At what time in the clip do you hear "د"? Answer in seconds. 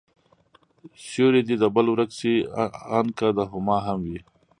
1.59-1.63, 3.37-3.39